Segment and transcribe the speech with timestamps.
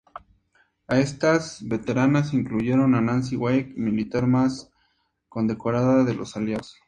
[0.87, 4.71] A estas veteranas incluyeron a Nancy Wake, militar más
[5.29, 6.73] condecorada de los aliados.